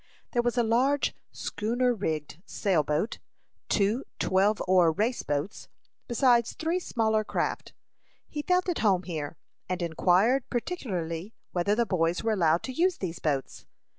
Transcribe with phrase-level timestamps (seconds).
[0.31, 3.19] There was a large schooner rigged sail boat,
[3.69, 5.67] two twelve oar race boats,
[6.07, 7.73] besides three smaller craft.
[8.27, 9.37] He felt at home here,
[9.69, 13.67] and inquired particularly whether the boys were allowed to use these boats.